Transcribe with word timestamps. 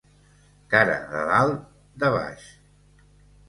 Cara 0.75 0.95
de 1.11 1.21
dalt, 1.33 1.63
de 2.05 2.13
baix. 2.19 2.51